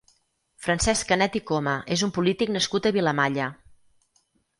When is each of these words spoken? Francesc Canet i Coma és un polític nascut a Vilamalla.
Francesc 0.67 1.07
Canet 1.11 1.35
i 1.39 1.41
Coma 1.51 1.75
és 1.97 2.03
un 2.07 2.13
polític 2.15 2.53
nascut 2.55 2.87
a 2.87 2.93
Vilamalla. 2.97 3.51